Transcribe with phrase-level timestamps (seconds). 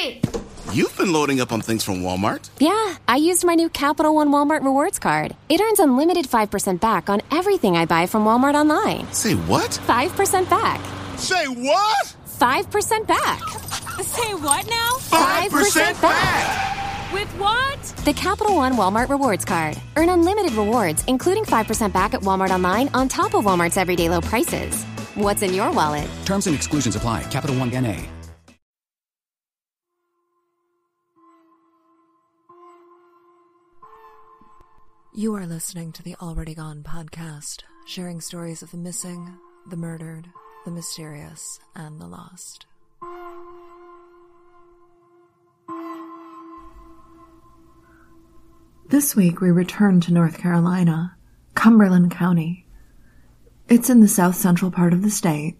[0.00, 0.20] Hurry!
[0.72, 2.48] You've been loading up on things from Walmart.
[2.58, 5.34] Yeah, I used my new Capital One Walmart Rewards card.
[5.48, 9.12] It earns unlimited 5% back on everything I buy from Walmart online.
[9.12, 9.70] Say what?
[9.70, 10.80] 5% back.
[11.18, 12.14] Say what?
[12.38, 13.40] 5% back.
[14.02, 14.90] Say what now?
[15.00, 17.12] 5% back!
[17.12, 17.82] With what?
[18.04, 19.76] The Capital One Walmart Rewards card.
[19.96, 24.20] Earn unlimited rewards, including 5% back at Walmart online on top of Walmart's everyday low
[24.20, 24.84] prices.
[25.16, 26.08] What's in your wallet?
[26.24, 27.24] Terms and exclusions apply.
[27.24, 27.96] Capital One NA.
[35.12, 39.36] You are listening to the Already Gone podcast, sharing stories of the missing,
[39.68, 40.28] the murdered,
[40.64, 42.66] the mysterious, and the lost.
[48.88, 51.16] This week we return to North Carolina,
[51.56, 52.64] Cumberland County.
[53.68, 55.58] It's in the south central part of the state,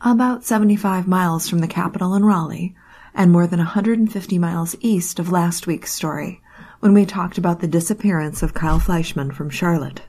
[0.00, 2.74] about 75 miles from the capital in Raleigh,
[3.14, 6.40] and more than 150 miles east of last week's story
[6.80, 10.02] when we talked about the disappearance of Kyle Fleischmann from Charlotte.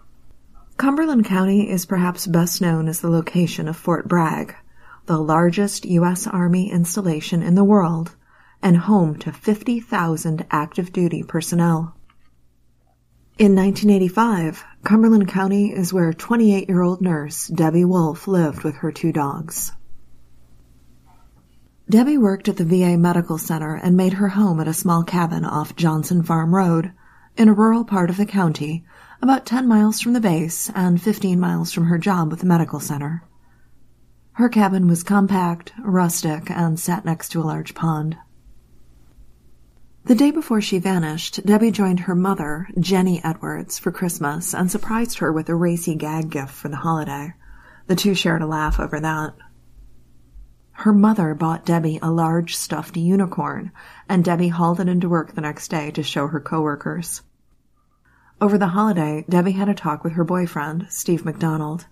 [0.78, 4.56] Cumberland County is perhaps best known as the location of Fort Bragg,
[5.06, 6.28] the largest U.S.
[6.28, 8.16] Army installation in the world
[8.62, 11.96] and home to 50,000 active duty personnel.
[13.38, 18.92] In 1985, Cumberland County is where 28 year old nurse Debbie Wolfe lived with her
[18.92, 19.72] two dogs.
[21.90, 25.46] Debbie worked at the VA Medical Center and made her home at a small cabin
[25.46, 26.92] off Johnson Farm Road
[27.38, 28.84] in a rural part of the county,
[29.22, 32.82] about 10 miles from the base and 15 miles from her job with the medical
[32.82, 33.24] center.
[34.34, 38.18] Her cabin was compact, rustic, and sat next to a large pond.
[40.04, 45.20] The day before she vanished, Debbie joined her mother, Jenny Edwards, for Christmas and surprised
[45.20, 47.34] her with a racy gag gift for the holiday.
[47.88, 49.36] The two shared a laugh over that.
[50.82, 53.72] Her mother bought Debbie a large stuffed unicorn,
[54.08, 57.24] and Debbie hauled it into work the next day to show her coworkers.
[58.40, 61.88] Over the holiday, Debbie had a talk with her boyfriend, Steve McDonald.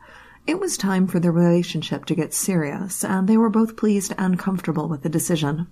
[0.46, 4.38] It was time for their relationship to get serious, and they were both pleased and
[4.38, 5.66] comfortable with the decision.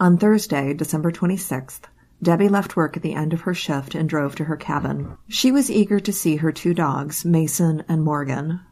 [0.00, 1.82] On Thursday, December 26th,
[2.22, 5.18] Debbie left work at the end of her shift and drove to her cabin.
[5.28, 8.62] She was eager to see her two dogs, Mason and Morgan.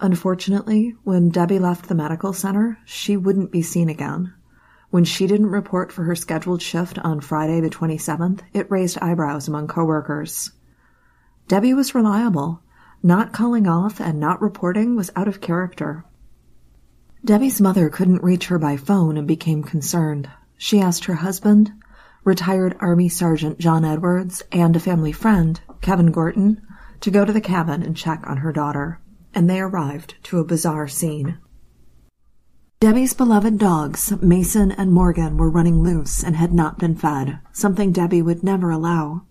[0.00, 4.32] Unfortunately, when Debbie left the medical center, she wouldn't be seen again.
[4.90, 9.48] When she didn't report for her scheduled shift on Friday the 27th, it raised eyebrows
[9.48, 10.52] among coworkers.
[11.48, 12.62] Debbie was reliable.
[13.02, 16.04] Not calling off and not reporting was out of character.
[17.24, 20.30] Debbie's mother couldn't reach her by phone and became concerned.
[20.56, 21.72] She asked her husband,
[22.24, 26.62] retired Army Sergeant John Edwards, and a family friend, Kevin Gorton,
[27.00, 29.00] to go to the cabin and check on her daughter.
[29.34, 31.38] And they arrived to a bizarre scene.
[32.80, 37.90] Debbie's beloved dogs, Mason and Morgan, were running loose and had not been fed, something
[37.90, 39.22] Debbie would never allow.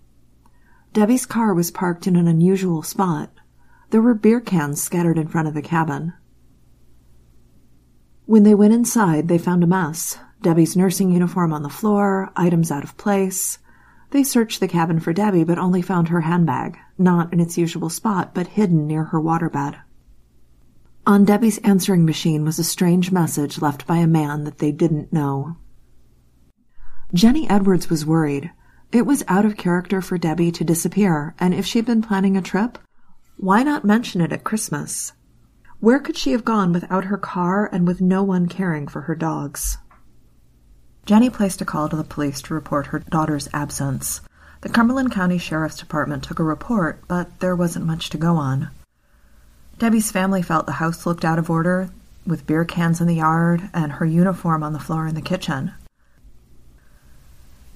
[0.92, 3.32] Debbie's car was parked in an unusual spot.
[3.90, 6.14] There were beer cans scattered in front of the cabin.
[8.26, 10.20] When they went inside, they found a mess.
[10.42, 13.60] Debbie's nursing uniform on the floor, items out of place.
[14.12, 17.90] They searched the cabin for Debbie, but only found her handbag, not in its usual
[17.90, 19.78] spot, but hidden near her waterbed.
[21.08, 25.14] On Debbie's answering machine was a strange message left by a man that they didn't
[25.14, 25.56] know.
[27.14, 28.52] Jenny Edwards was worried.
[28.92, 32.42] It was out of character for Debbie to disappear, and if she'd been planning a
[32.42, 32.78] trip,
[33.38, 35.14] why not mention it at Christmas?
[35.80, 39.16] Where could she have gone without her car and with no one caring for her
[39.16, 39.78] dogs?
[41.06, 44.20] Jenny placed a call to the police to report her daughter's absence.
[44.60, 48.72] The Cumberland County Sheriff's Department took a report, but there wasn't much to go on.
[49.80, 51.90] Debbie's family felt the house looked out of order,
[52.26, 55.72] with beer cans in the yard and her uniform on the floor in the kitchen.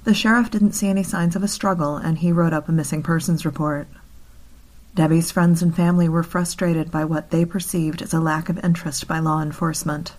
[0.03, 3.03] The sheriff didn't see any signs of a struggle, and he wrote up a missing
[3.03, 3.87] persons report.
[4.95, 9.07] Debbie's friends and family were frustrated by what they perceived as a lack of interest
[9.07, 10.13] by law enforcement.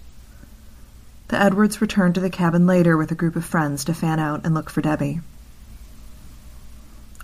[1.28, 4.43] The Edwards returned to the cabin later with a group of friends to fan out
[4.44, 5.20] and look for Debbie.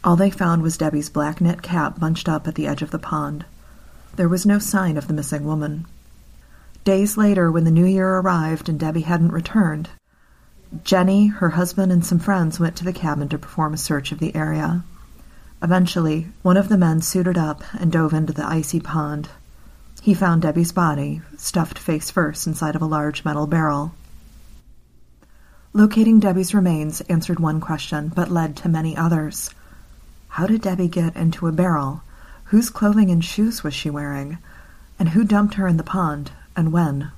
[0.02, 2.99] All they found was Debbie's black knit cap bunched up at the edge of the
[2.99, 3.44] pond.
[4.16, 5.87] There was no sign of the missing woman.
[6.84, 9.90] Days later, when the new year arrived and Debbie hadn't returned,
[10.84, 14.19] Jenny, her husband, and some friends went to the cabin to perform a search of
[14.19, 14.84] the area.
[15.62, 19.28] Eventually, one of the men suited up and dove into the icy pond.
[20.00, 23.93] He found Debbie's body, stuffed face first inside of a large metal barrel.
[25.72, 29.50] Locating Debbie's remains answered one question, but led to many others.
[30.28, 32.02] How did Debbie get into a barrel?
[32.49, 34.39] Whose clothing and shoes was she wearing?
[34.99, 37.12] And who dumped her in the pond, and when?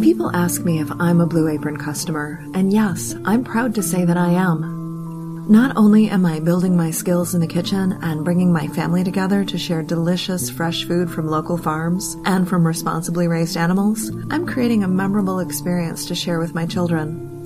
[0.00, 4.04] People ask me if I'm a Blue Apron customer, and yes, I'm proud to say
[4.04, 5.46] that I am.
[5.50, 9.44] Not only am I building my skills in the kitchen and bringing my family together
[9.44, 14.84] to share delicious, fresh food from local farms and from responsibly raised animals, I'm creating
[14.84, 17.37] a memorable experience to share with my children.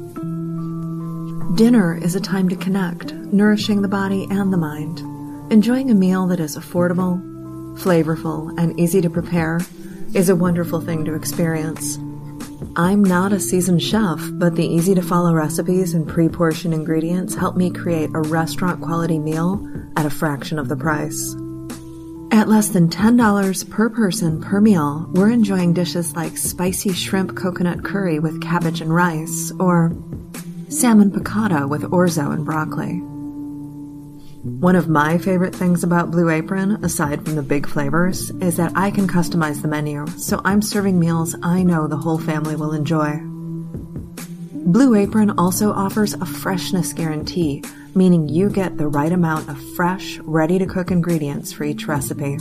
[1.54, 5.00] Dinner is a time to connect, nourishing the body and the mind.
[5.52, 7.20] Enjoying a meal that is affordable,
[7.78, 9.60] flavorful, and easy to prepare
[10.14, 11.98] is a wonderful thing to experience.
[12.74, 17.34] I'm not a seasoned chef, but the easy to follow recipes and pre portioned ingredients
[17.34, 19.62] help me create a restaurant quality meal
[19.98, 21.36] at a fraction of the price.
[22.30, 27.84] At less than $10 per person per meal, we're enjoying dishes like spicy shrimp coconut
[27.84, 29.94] curry with cabbage and rice, or
[30.72, 33.00] salmon piccata with orzo and broccoli.
[34.42, 38.72] One of my favorite things about Blue Apron, aside from the big flavors, is that
[38.74, 42.72] I can customize the menu, so I'm serving meals I know the whole family will
[42.72, 43.20] enjoy.
[44.64, 47.62] Blue Apron also offers a freshness guarantee,
[47.94, 52.38] meaning you get the right amount of fresh, ready to cook ingredients for each recipe.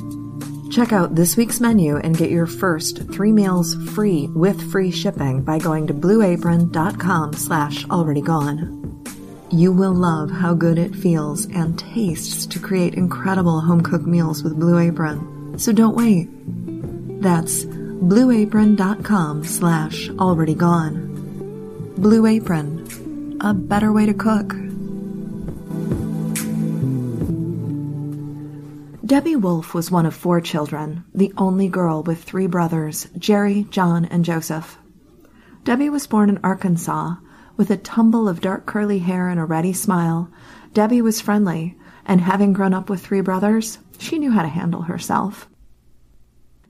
[0.71, 5.43] Check out this week's menu and get your first three meals free with free shipping
[5.43, 9.03] by going to blueapron.com slash already gone.
[9.51, 14.43] You will love how good it feels and tastes to create incredible home cooked meals
[14.43, 15.59] with Blue Apron.
[15.59, 16.29] So don't wait.
[17.21, 21.93] That's blueapron.com slash already gone.
[21.97, 24.53] Blue Apron, a better way to cook.
[29.11, 34.05] Debbie Wolfe was one of four children, the only girl with three brothers, Jerry, John,
[34.05, 34.77] and Joseph.
[35.65, 37.15] Debbie was born in Arkansas
[37.57, 40.31] with a tumble of dark curly hair and a ready smile,
[40.73, 44.83] Debbie was friendly, and having grown up with three brothers, she knew how to handle
[44.83, 45.49] herself.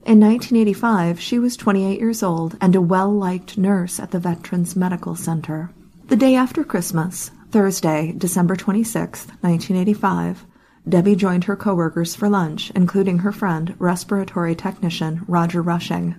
[0.04, 4.74] In 1985, she was 28 years old and a well liked nurse at the Veterans
[4.74, 5.70] Medical Center.
[6.08, 10.44] The day after Christmas, Thursday, December 26, 1985,
[10.88, 16.16] Debbie joined her coworkers for lunch, including her friend, respiratory technician Roger Rushing.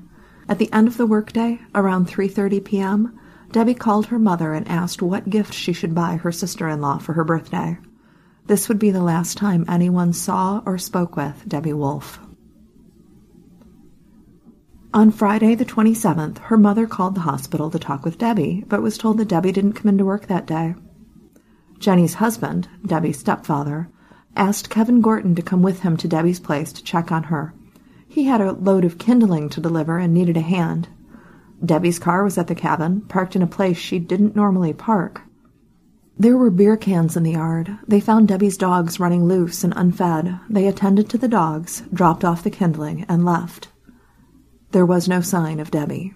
[0.47, 3.19] At the end of the workday, around 3:30 p.m.,
[3.51, 7.23] Debbie called her mother and asked what gift she should buy her sister-in-law for her
[7.23, 7.77] birthday.
[8.47, 12.19] This would be the last time anyone saw or spoke with Debbie Wolfe.
[14.93, 18.97] On Friday, the 27th, her mother called the hospital to talk with Debbie, but was
[18.97, 20.75] told that Debbie didn't come into work that day.
[21.79, 23.89] Jenny's husband, Debbie's stepfather,
[24.35, 27.53] asked Kevin Gorton to come with him to Debbie's place to check on her.
[28.07, 30.87] He had a load of kindling to deliver and needed a hand.
[31.63, 35.21] Debbie's car was at the cabin, parked in a place she didn't normally park.
[36.17, 37.77] There were beer cans in the yard.
[37.87, 40.39] They found Debbie's dogs running loose and unfed.
[40.49, 43.69] They attended to the dogs, dropped off the kindling, and left.
[44.71, 46.13] There was no sign of Debbie.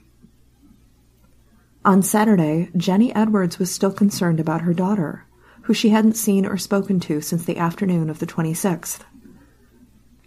[1.84, 5.26] On Saturday, Jenny Edwards was still concerned about her daughter,
[5.68, 9.02] who she hadn't seen or spoken to since the afternoon of the 26th.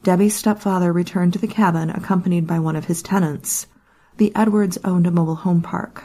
[0.03, 3.67] Debbie's stepfather returned to the cabin accompanied by one of his tenants
[4.19, 6.05] the Edwards owned a mobile home park.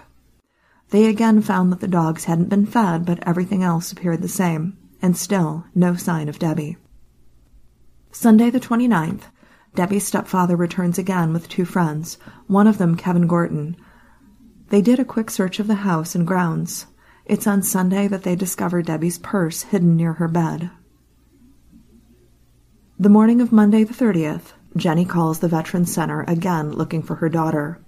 [0.92, 4.78] They again found that the dogs hadn't been fed, but everything else appeared the same,
[5.02, 6.78] and still no sign of Debbie.
[8.14, 9.24] Sunday the 29th,
[9.76, 12.18] Debbie's stepfather returns again with two friends,
[12.48, 13.76] one of them Kevin Gorton.
[14.70, 16.86] They did a quick search of the house and grounds.
[17.26, 20.70] It's on Sunday that they discover Debbie's purse hidden near her bed.
[23.00, 27.30] The morning of Monday the 30th, Jenny calls the Veterans Center again looking for her
[27.30, 27.84] daughter.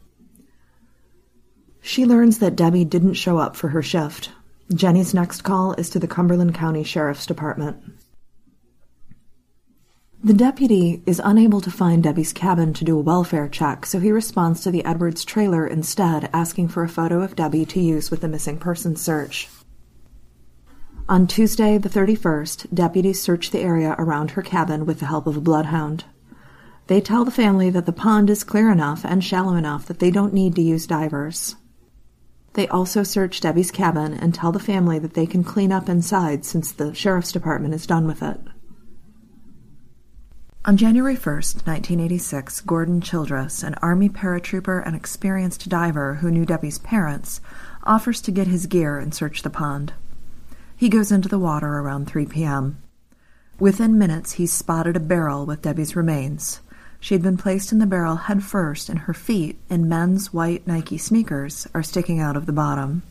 [1.82, 4.32] She learns that Debbie didn't show up for her shift.
[4.74, 7.78] Jenny's next call is to the Cumberland County Sheriff's Department.
[10.28, 14.12] The deputy is unable to find Debbie's cabin to do a welfare check, so he
[14.12, 18.20] responds to the Edwards trailer instead, asking for a photo of Debbie to use with
[18.20, 19.48] the missing persons search.
[21.08, 25.38] On Tuesday, the 31st, deputies search the area around her cabin with the help of
[25.38, 26.04] a bloodhound.
[26.88, 30.12] They tell the family that the pond is clear enough and shallow enough that they
[30.12, 31.56] don't need to use divers.
[32.52, 36.44] They also search Debbie's cabin and tell the family that they can clean up inside
[36.44, 38.42] since the sheriff's department is done with it.
[40.68, 46.78] On January 1, 1986, Gordon Childress, an Army paratrooper and experienced diver who knew Debbie's
[46.78, 47.40] parents,
[47.86, 49.94] offers to get his gear and search the pond.
[50.76, 52.84] He goes into the water around 3 p.m.
[53.58, 56.60] Within minutes, he's spotted a barrel with Debbie's remains.
[57.00, 60.68] She had been placed in the barrel head first, and her feet, in men's white
[60.68, 63.04] Nike sneakers, are sticking out of the bottom.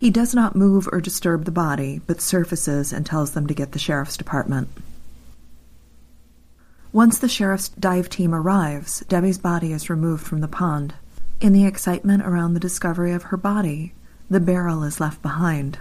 [0.00, 3.70] He does not move or disturb the body, but surfaces and tells them to get
[3.70, 4.68] the sheriff's department.
[6.92, 10.92] Once the sheriff's dive team arrives, Debbie's body is removed from the pond.
[11.40, 13.94] In the excitement around the discovery of her body,
[14.28, 15.78] the barrel is left behind.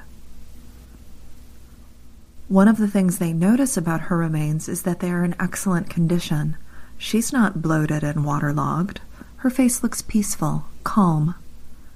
[2.47, 5.89] One of the things they notice about her remains is that they are in excellent
[5.89, 6.55] condition.
[6.97, 9.01] She's not bloated and waterlogged.
[9.37, 11.35] Her face looks peaceful, calm.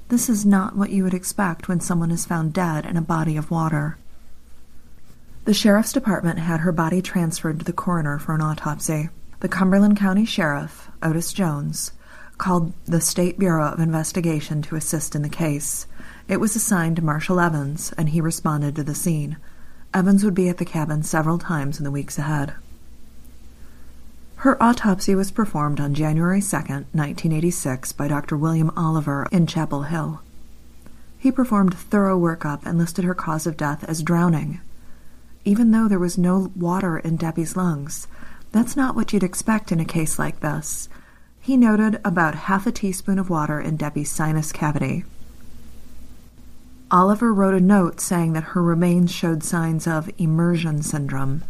[0.10, 3.38] This is not what you would expect when someone is found dead in a body
[3.38, 3.98] of water.
[5.46, 9.10] The sheriff's department had her body transferred to the coroner for an autopsy.
[9.42, 11.92] The Cumberland County Sheriff, Otis Jones,
[12.40, 15.86] called the State Bureau of Investigation to assist in the case.
[16.28, 19.38] It was assigned to Marshall Evans, and he responded to the scene.
[19.94, 22.56] Evans would be at the cabin several times in the weeks ahead.
[24.38, 28.36] Her autopsy was performed on January 2, 1986, by Dr.
[28.36, 30.22] William Oliver in Chapel Hill.
[31.20, 34.60] He performed thorough workup and listed her cause of death as drowning.
[35.46, 38.08] Even though there was no water in Debbie's lungs,
[38.52, 40.90] that's not what you'd expect in a case like this.
[41.40, 45.06] He noted about half a teaspoon of water in Debbie's sinus cavity.
[46.90, 51.44] Oliver wrote a note saying that her remains showed signs of immersion syndrome.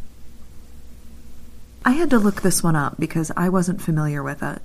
[1.86, 4.62] I had to look this one up because I wasn't familiar with it.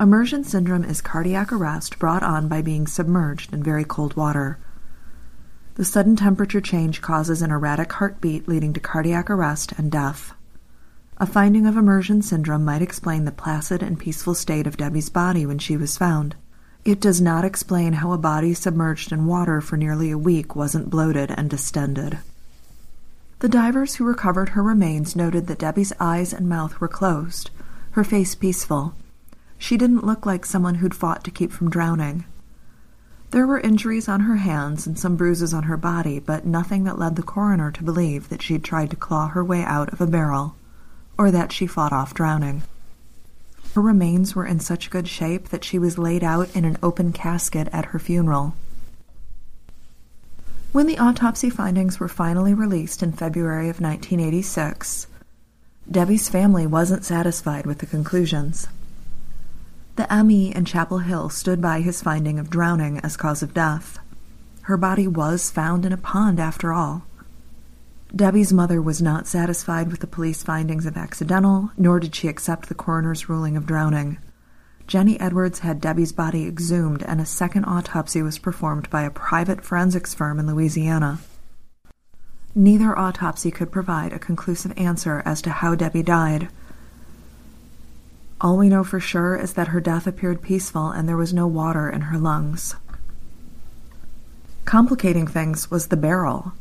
[0.00, 4.58] Immersion syndrome is cardiac arrest brought on by being submerged in very cold water.
[5.74, 10.32] The sudden temperature change causes an erratic heartbeat leading to cardiac arrest and death.
[11.18, 15.46] A finding of immersion syndrome might explain the placid and peaceful state of Debbie's body
[15.46, 16.34] when she was found.
[16.84, 20.88] It does not explain how a body submerged in water for nearly a week wasn't
[20.90, 22.18] bloated and distended.
[23.40, 27.50] The divers who recovered her remains noted that Debbie's eyes and mouth were closed,
[27.92, 28.94] her face peaceful.
[29.58, 32.24] She didn't look like someone who'd fought to keep from drowning.
[33.30, 36.98] There were injuries on her hands and some bruises on her body, but nothing that
[36.98, 40.06] led the coroner to believe that she'd tried to claw her way out of a
[40.06, 40.56] barrel,
[41.16, 42.62] or that she fought off drowning.
[43.74, 47.12] Her remains were in such good shape that she was laid out in an open
[47.12, 48.54] casket at her funeral.
[50.72, 55.06] When the autopsy findings were finally released in February of 1986,
[55.88, 58.66] Debbie's family wasn't satisfied with the conclusions.
[60.00, 63.98] The ME in Chapel Hill stood by his finding of drowning as cause of death.
[64.62, 67.02] Her body was found in a pond after all.
[68.16, 72.70] Debbie's mother was not satisfied with the police findings of accidental, nor did she accept
[72.70, 74.16] the coroner's ruling of drowning.
[74.86, 79.62] Jenny Edwards had Debbie's body exhumed, and a second autopsy was performed by a private
[79.62, 81.18] forensics firm in Louisiana.
[82.54, 86.48] Neither autopsy could provide a conclusive answer as to how Debbie died.
[88.40, 91.46] All we know for sure is that her death appeared peaceful and there was no
[91.46, 92.74] water in her lungs.
[94.64, 96.52] Complicating things was the barrel.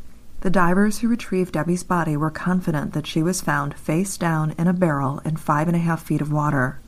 [0.41, 4.67] The divers who retrieved Debbie's body were confident that she was found face down in
[4.67, 6.79] a barrel in five and a half feet of water.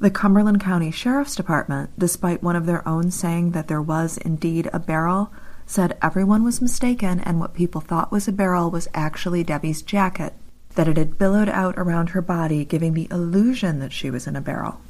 [0.00, 4.68] The Cumberland County Sheriff's Department, despite one of their own saying that there was indeed
[4.72, 5.32] a barrel,
[5.66, 10.34] said everyone was mistaken and what people thought was a barrel was actually Debbie's jacket,
[10.74, 14.36] that it had billowed out around her body, giving the illusion that she was in
[14.36, 14.80] a barrel.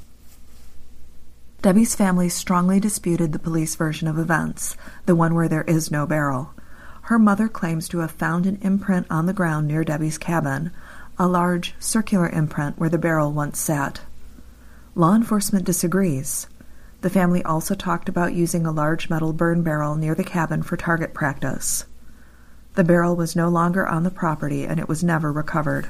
[1.62, 4.76] Debbie's family strongly disputed the police version of events,
[5.06, 6.52] the one where there is no barrel.
[7.02, 10.72] Her mother claims to have found an imprint on the ground near Debbie's cabin,
[11.18, 14.00] a large circular imprint where the barrel once sat.
[14.94, 16.46] Law enforcement disagrees.
[17.00, 20.76] The family also talked about using a large metal burn barrel near the cabin for
[20.76, 21.84] target practice.
[22.74, 25.88] The barrel was no longer on the property and it was never recovered.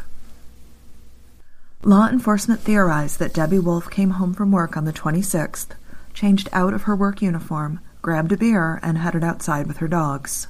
[1.82, 5.68] Law enforcement theorized that Debbie Wolfe came home from work on the 26th,
[6.12, 10.46] changed out of her work uniform, grabbed a beer, and headed outside with her dogs.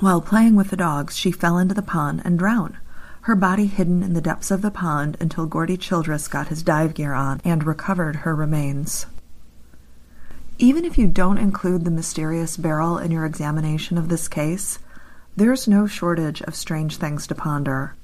[0.00, 2.76] While playing with the dogs, she fell into the pond and drowned,
[3.22, 6.94] her body hidden in the depths of the pond until Gordy Childress got his dive
[6.94, 9.06] gear on and recovered her remains.
[10.58, 14.78] Even if you don't include the mysterious barrel in your examination of this case,
[15.36, 17.94] there's no shortage of strange things to ponder.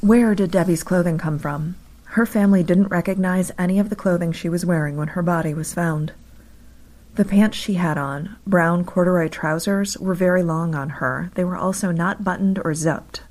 [0.00, 1.74] Where did Debbie's clothing come from?
[2.04, 5.74] Her family didn't recognize any of the clothing she was wearing when her body was
[5.74, 6.12] found.
[7.16, 11.32] The pants she had on, brown corduroy trousers, were very long on her.
[11.34, 13.22] They were also not buttoned or zipped.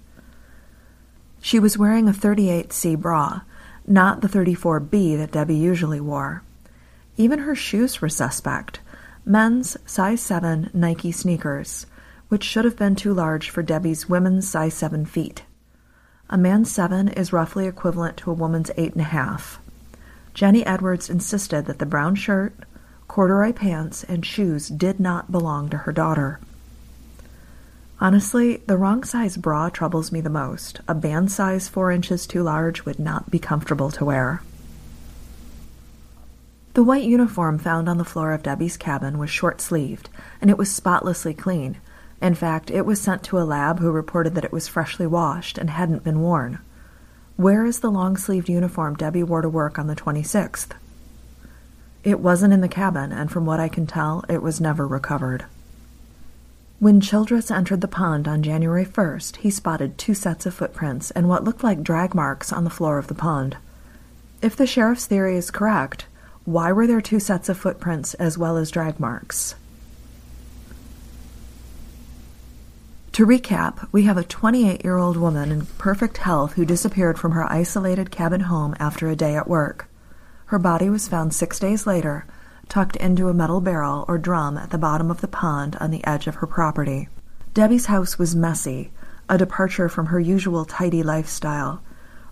[1.42, 3.42] She was wearing a 38C bra,
[3.88, 6.44] not the 34B that Debbie usually wore.
[7.16, 8.80] Even her shoes were suspect
[9.26, 11.86] men's size 7 Nike sneakers,
[12.30, 15.44] which should have been too large for Debbie's women's size 7 feet.
[16.30, 19.58] A man's 7 is roughly equivalent to a woman's 8.5.
[20.34, 22.56] Jenny Edwards insisted that the brown shirt,
[23.08, 26.40] corduroy pants, and shoes did not belong to her daughter.
[28.02, 30.82] Honestly, the wrong size bra troubles me the most.
[30.88, 34.42] A band size four inches too large would not be comfortable to wear.
[36.74, 40.10] The white uniform found on the floor of Debbie's cabin was short sleeved,
[40.42, 41.78] and it was spotlessly clean.
[42.20, 45.60] In fact, it was sent to a lab who reported that it was freshly washed
[45.60, 46.58] and hadn't been worn.
[47.36, 50.72] Where is the long sleeved uniform Debbie wore to work on the 26th?
[52.04, 55.46] It wasn't in the cabin, and from what I can tell, it was never recovered.
[56.80, 61.30] When Childress entered the pond on January 1st, he spotted two sets of footprints and
[61.30, 63.58] what looked like drag marks on the floor of the pond.
[64.42, 66.08] If the sheriff's theory is correct,
[66.46, 69.56] why were there two sets of footprints as well as drag marks?
[73.14, 77.32] To recap, we have a 28 year old woman in perfect health who disappeared from
[77.34, 79.88] her isolated cabin home after a day at work.
[80.48, 82.26] Her body was found six days later,
[82.68, 86.04] tucked into a metal barrel or drum at the bottom of the pond on the
[86.06, 87.08] edge of her property.
[87.54, 88.92] Debbie's house was messy,
[89.30, 91.84] a departure from her usual tidy lifestyle.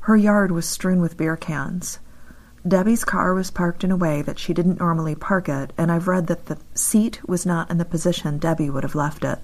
[0.02, 2.00] Her yard was strewn with beer cans.
[2.68, 6.08] Debbie's car was parked in a way that she didn't normally park it, and I've
[6.08, 9.40] read that the seat was not in the position Debbie would have left it.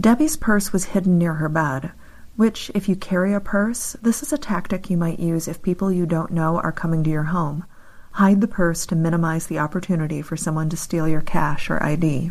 [0.00, 1.90] Debbie's purse was hidden near her bed,
[2.36, 5.92] which, if you carry a purse, this is a tactic you might use if people
[5.92, 7.64] you don't know are coming to your home.
[8.12, 12.30] Hide the purse to minimize the opportunity for someone to steal your cash or ID.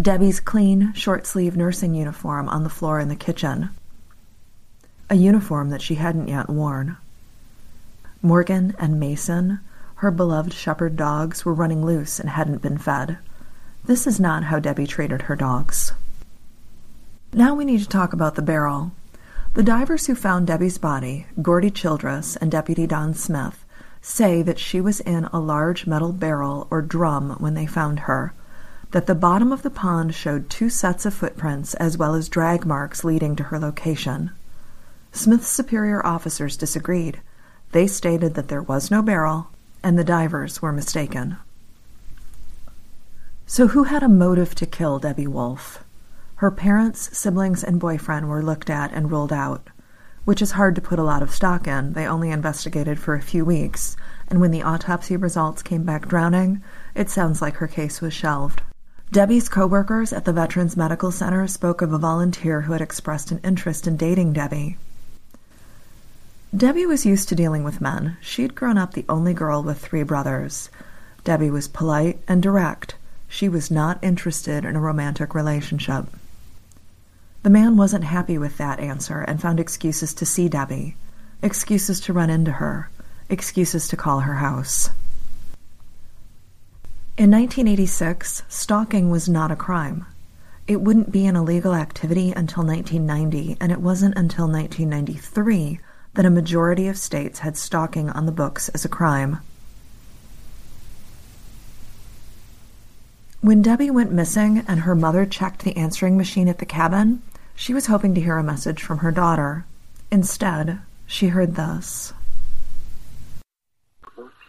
[0.00, 3.70] Debbie's clean, short sleeve nursing uniform on the floor in the kitchen.
[5.08, 6.96] A uniform that she hadn't yet worn.
[8.22, 9.60] Morgan and Mason,
[9.96, 13.18] her beloved shepherd dogs, were running loose and hadn't been fed.
[13.84, 15.92] This is not how Debbie treated her dogs.
[17.32, 18.90] Now we need to talk about the barrel.
[19.54, 23.64] The divers who found Debbie's body, Gordy Childress and Deputy Don Smith,
[24.02, 28.32] say that she was in a large metal barrel or drum when they found her,
[28.90, 32.66] that the bottom of the pond showed two sets of footprints as well as drag
[32.66, 34.30] marks leading to her location.
[35.16, 37.20] Smith's superior officers disagreed.
[37.72, 39.48] They stated that there was no barrel
[39.82, 41.36] and the divers were mistaken.
[43.46, 45.84] So, who had a motive to kill Debbie Wolfe?
[46.36, 49.70] Her parents, siblings, and boyfriend were looked at and ruled out,
[50.24, 51.92] which is hard to put a lot of stock in.
[51.92, 56.62] They only investigated for a few weeks, and when the autopsy results came back drowning,
[56.94, 58.62] it sounds like her case was shelved.
[59.12, 63.40] Debbie's coworkers at the Veterans Medical Center spoke of a volunteer who had expressed an
[63.44, 64.76] interest in dating Debbie.
[66.56, 68.16] Debbie was used to dealing with men.
[68.22, 70.70] She'd grown up the only girl with three brothers.
[71.22, 72.94] Debbie was polite and direct.
[73.28, 76.06] She was not interested in a romantic relationship.
[77.42, 80.96] The man wasn't happy with that answer and found excuses to see Debbie,
[81.42, 82.88] excuses to run into her,
[83.28, 84.88] excuses to call her house.
[87.18, 90.06] In 1986, stalking was not a crime.
[90.66, 95.80] It wouldn't be an illegal activity until 1990, and it wasn't until 1993
[96.16, 99.38] that a majority of states had stalking on the books as a crime.
[103.42, 107.22] When Debbie went missing and her mother checked the answering machine at the cabin,
[107.54, 109.66] she was hoping to hear a message from her daughter.
[110.10, 112.14] Instead, she heard this.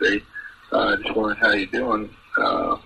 [0.01, 0.23] Say,
[0.71, 2.10] uh, just wondering how you doing.
[2.38, 2.77] Uh,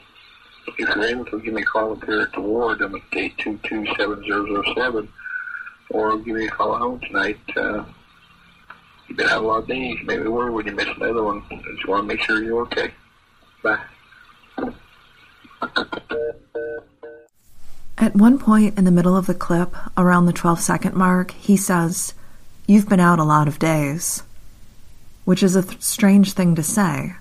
[0.67, 3.11] if you're able to give me a call up here at the ward, I'm at
[3.11, 5.07] gate 227007,
[5.91, 7.39] or give me a call home tonight.
[7.55, 7.83] Uh,
[9.12, 9.97] you've been out a lot of days.
[10.06, 11.43] Maybe worry when you miss another one.
[11.52, 12.91] I just want to make sure you're okay.
[13.62, 13.82] Bye.
[17.97, 21.58] At one point in the middle of the clip, around the 12 second mark, he
[21.58, 22.13] says,
[22.67, 24.24] You've been out a lot of days.
[25.26, 27.15] Which is a th- strange thing to say.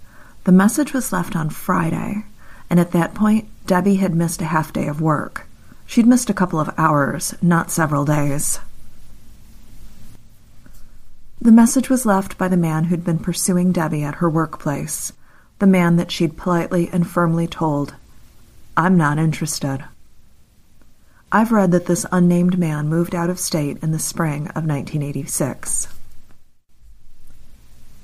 [0.44, 2.24] The message was left on Friday,
[2.70, 5.48] and at that point, Debbie had missed a half day of work.
[5.86, 8.60] She'd missed a couple of hours, not several days.
[11.42, 15.14] The message was left by the man who'd been pursuing Debbie at her workplace,
[15.58, 17.94] the man that she'd politely and firmly told,
[18.76, 19.82] I'm not interested.
[21.32, 25.88] I've read that this unnamed man moved out of state in the spring of 1986.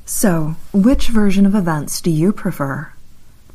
[0.07, 2.91] So, which version of events do you prefer?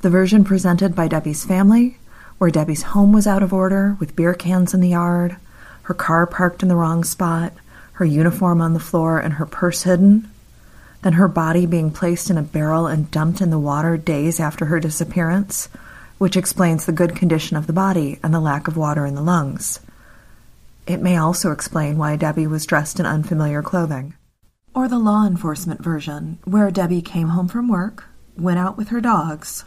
[0.02, 1.98] The version presented by Debbie's family,
[2.38, 5.38] where Debbie's home was out of order with beer cans in the yard,
[5.84, 7.54] her car parked in the wrong spot,
[8.02, 10.30] her uniform on the floor, and her purse hidden?
[11.04, 14.66] Then her body being placed in a barrel and dumped in the water days after
[14.66, 15.70] her disappearance?
[16.22, 19.24] which explains the good condition of the body and the lack of water in the
[19.24, 19.80] lungs.
[20.86, 24.14] It may also explain why Debbie was dressed in unfamiliar clothing.
[24.76, 28.04] Or the law enforcement version, where Debbie came home from work,
[28.38, 29.66] went out with her dogs,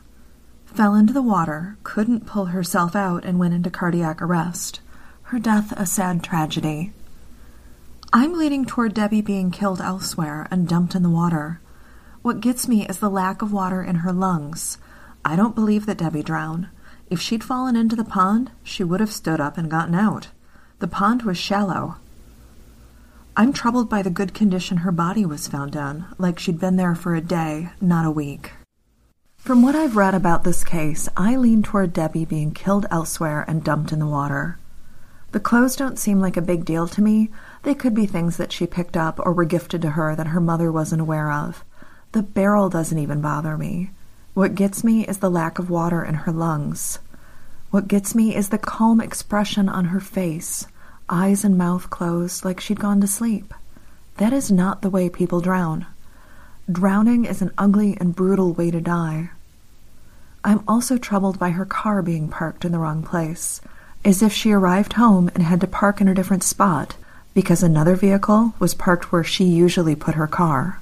[0.65, 4.79] fell into the water, couldn't pull herself out, and went into cardiac arrest.
[5.23, 6.93] Her death a sad tragedy.
[8.17, 11.61] I'm leaning toward Debbie being killed elsewhere and dumped in the water.
[12.23, 14.79] What gets me is the lack of water in her lungs.
[15.25, 16.69] I don't believe that Debbie drowned.
[17.11, 20.29] If she'd fallen into the pond, she would have stood up and gotten out.
[20.79, 21.97] The pond was shallow.
[23.37, 26.95] I'm troubled by the good condition her body was found in, like she'd been there
[26.95, 28.53] for a day, not a week.
[29.39, 33.65] From what I've read about this case, I lean toward Debbie being killed elsewhere and
[33.65, 34.61] dumped in the water.
[35.35, 37.29] The clothes don't seem like a big deal to me.
[37.65, 40.39] They could be things that she picked up or were gifted to her that her
[40.39, 41.65] mother wasn't aware of.
[42.13, 43.91] The barrel doesn't even bother me.
[44.35, 47.01] What gets me is the lack of water in her lungs.
[47.73, 50.69] What gets me is the calm expression on her face,
[51.09, 53.53] eyes and mouth closed like she'd gone to sleep.
[54.19, 55.85] That is not the way people drown.
[56.71, 59.31] Drowning is an ugly and brutal way to die.
[60.45, 63.61] I'm also troubled by her car being parked in the wrong place
[64.05, 66.97] as if she arrived home and had to park in a different spot
[67.35, 70.81] because another vehicle was parked where she usually put her car.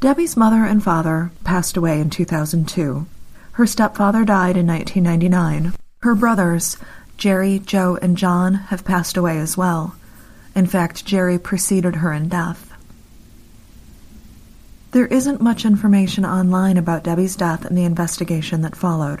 [0.00, 3.06] Debbie's mother and father passed away in 2002.
[3.52, 5.72] Her stepfather died in 1999.
[6.00, 6.76] Her brothers,
[7.16, 9.96] Jerry, Joe, and John, have passed away as well.
[10.54, 12.70] In fact, Jerry preceded her in death.
[14.92, 19.20] There isn't much information online about Debbie's death and the investigation that followed.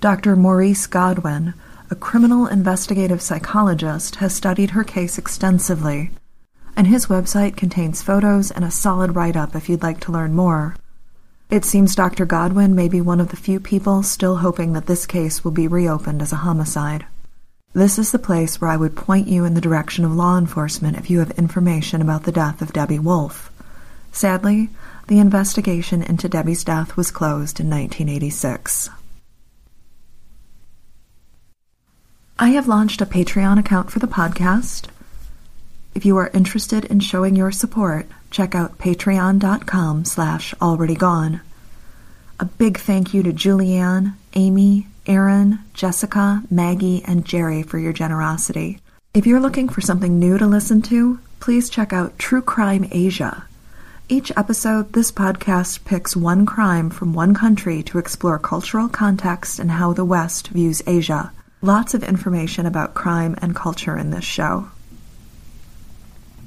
[0.00, 0.36] Dr.
[0.36, 1.54] Maurice Godwin,
[1.90, 6.10] a criminal investigative psychologist, has studied her case extensively,
[6.76, 10.34] and his website contains photos and a solid write up if you'd like to learn
[10.34, 10.76] more.
[11.48, 12.26] It seems Dr.
[12.26, 15.66] Godwin may be one of the few people still hoping that this case will be
[15.66, 17.06] reopened as a homicide.
[17.72, 20.98] This is the place where I would point you in the direction of law enforcement
[20.98, 23.50] if you have information about the death of Debbie Wolfe.
[24.12, 24.68] Sadly,
[25.06, 28.90] the investigation into Debbie's death was closed in 1986.
[32.38, 34.88] I have launched a Patreon account for the podcast.
[35.94, 41.40] If you are interested in showing your support, check out patreon.com slash alreadygone.
[42.38, 48.80] A big thank you to Julianne, Amy, Aaron, Jessica, Maggie, and Jerry for your generosity.
[49.14, 53.46] If you're looking for something new to listen to, please check out True Crime Asia.
[54.10, 59.70] Each episode, this podcast picks one crime from one country to explore cultural context and
[59.70, 61.32] how the West views Asia.
[61.62, 64.68] Lots of information about crime and culture in this show.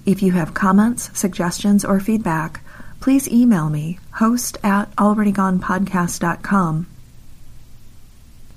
[0.05, 2.61] If you have comments, suggestions, or feedback,
[2.99, 6.87] please email me, host at alreadygonepodcast.com.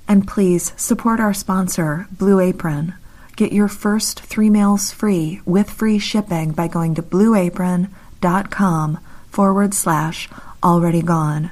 [0.07, 2.93] And please support our sponsor, Blue Apron.
[3.35, 10.29] Get your first three meals free with free shipping by going to blueapron.com forward slash
[10.61, 11.49] already gone.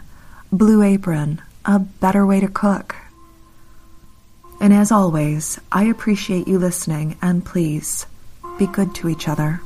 [0.52, 2.96] Blue Apron, a better way to cook.
[4.62, 8.06] And as always, I appreciate you listening, and please
[8.60, 9.60] be good to each other.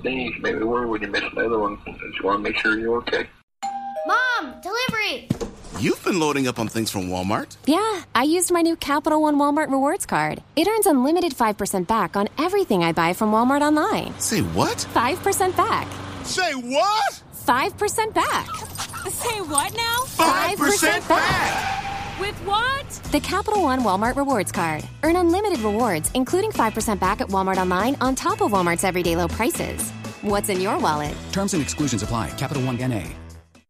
[0.00, 0.34] Of days.
[0.40, 1.78] Maybe worry when you miss another one.
[1.84, 3.26] Just want to make sure you're okay.
[4.06, 5.28] Mom, delivery!
[5.78, 7.56] You've been loading up on things from Walmart.
[7.66, 10.42] Yeah, I used my new Capital One Walmart Rewards card.
[10.56, 14.18] It earns unlimited 5% back on everything I buy from Walmart online.
[14.18, 14.76] Say what?
[14.94, 15.86] 5% back.
[16.24, 17.22] Say what?
[17.46, 18.46] 5% back.
[19.10, 19.96] Say what now?
[20.16, 21.89] 5% back!
[22.20, 22.86] With what?
[23.12, 24.86] The Capital One Walmart Rewards card.
[25.02, 29.26] Earn unlimited rewards, including 5% back at Walmart online on top of Walmart's everyday low
[29.26, 29.90] prices.
[30.20, 31.14] What's in your wallet?
[31.32, 32.30] Terms and exclusions apply.
[32.32, 33.04] Capital One NA.